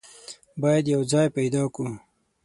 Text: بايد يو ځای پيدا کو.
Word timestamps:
بايد 0.61 0.85
يو 0.95 1.01
ځای 1.11 1.27
پيدا 1.37 1.63
کو. 1.75 1.85